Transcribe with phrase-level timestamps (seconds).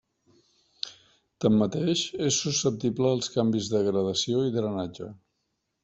[1.45, 5.17] Tanmateix, és susceptible als canvis de gradació i drenatge.